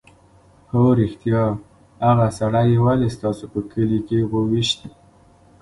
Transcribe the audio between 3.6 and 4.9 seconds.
کلي کې وويشت؟